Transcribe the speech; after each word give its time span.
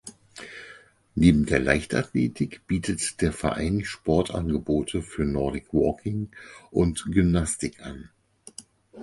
Neben 1.13 1.45
der 1.45 1.59
Leichtathletik 1.59 2.65
bietet 2.65 3.21
der 3.21 3.31
Verein 3.31 3.85
Sportangebote 3.85 5.03
für 5.03 5.25
Nordic 5.25 5.75
Walking 5.75 6.31
und 6.71 7.05
Gymnastik 7.11 7.81
an. 7.85 8.09